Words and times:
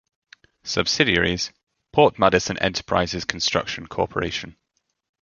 Subsidiaries: 0.63 1.51
Port 1.91 2.17
Madison 2.17 2.57
Enterprises 2.57 3.23
Construction 3.23 3.85
Corporation. 3.85 4.57